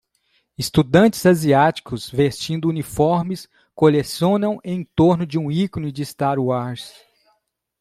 Estudantes 0.57 1.23
asiáticos 1.27 2.09
vestindo 2.09 2.67
uniformes 2.67 3.47
colecionam 3.75 4.59
em 4.63 4.83
torno 4.83 5.27
de 5.27 5.37
um 5.37 5.51
ícone 5.51 5.91
de 5.91 6.03
Star 6.03 6.39
Wars. 6.39 6.91